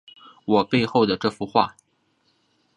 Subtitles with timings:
[0.45, 1.75] 我背后的这幅画